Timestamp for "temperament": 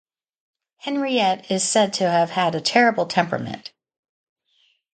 3.05-3.71